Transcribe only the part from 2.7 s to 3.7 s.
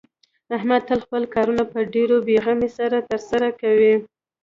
سره ترسره